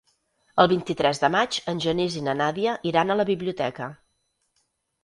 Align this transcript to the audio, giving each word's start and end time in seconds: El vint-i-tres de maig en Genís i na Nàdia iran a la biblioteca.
El 0.63 0.69
vint-i-tres 0.71 1.21
de 1.25 1.29
maig 1.35 1.59
en 1.75 1.83
Genís 1.85 2.17
i 2.23 2.27
na 2.29 2.35
Nàdia 2.41 2.75
iran 2.95 3.13
a 3.13 3.21
la 3.23 3.29
biblioteca. 3.33 3.93